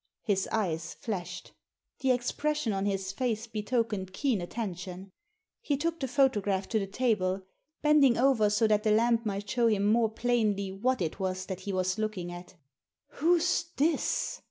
His 0.23 0.47
eyes 0.51 0.95
flashed. 0.95 1.51
The 1.99 2.09
expression 2.09 2.73
on 2.73 2.87
his 2.87 3.11
face 3.11 3.45
betokened 3.45 4.13
keen 4.13 4.41
attention. 4.41 5.11
He 5.61 5.77
took 5.77 5.99
the 5.99 6.07
photograph 6.07 6.67
to 6.69 6.79
the 6.79 6.87
table, 6.87 7.43
bending 7.83 8.17
over 8.17 8.49
so 8.49 8.65
that 8.65 8.81
the 8.81 8.89
lamp 8.89 9.27
might 9.27 9.47
show 9.47 9.67
him 9.67 9.85
more 9.85 10.09
plainly 10.09 10.71
what 10.71 11.03
it 11.03 11.19
was 11.19 11.45
that 11.45 11.59
he 11.59 11.71
was 11.71 11.99
looking 11.99 12.31
at 12.31 12.55
"Who's 13.19 13.65
this 13.77 14.39